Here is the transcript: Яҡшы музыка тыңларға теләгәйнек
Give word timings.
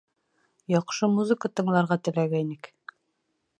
Яҡшы 0.75 1.09
музыка 1.17 1.53
тыңларға 1.61 1.99
теләгәйнек 2.09 2.73